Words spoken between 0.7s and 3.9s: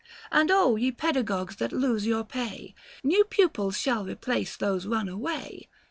ye pedagogues that lose your pay, New pupils